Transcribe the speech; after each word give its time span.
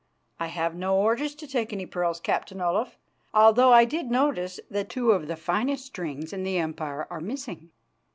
"I 0.39 0.47
have 0.47 0.73
no 0.73 0.95
orders 0.97 1.35
to 1.35 1.45
take 1.47 1.71
any 1.71 1.85
pearls, 1.85 2.19
Captain 2.19 2.59
Olaf, 2.59 2.97
although 3.35 3.71
I 3.71 3.85
did 3.85 4.09
notice 4.09 4.59
that 4.67 4.89
two 4.89 5.11
of 5.11 5.27
the 5.27 5.35
finest 5.35 5.85
strings 5.85 6.33
in 6.33 6.41
the 6.41 6.57
Empire 6.57 7.05
are 7.11 7.21
missing. 7.21 7.69